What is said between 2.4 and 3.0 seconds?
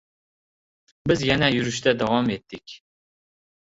etdik.